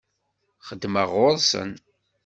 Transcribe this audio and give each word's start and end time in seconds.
Xeddmeɣ 0.67 1.07
ɣur-sen. 1.17 1.71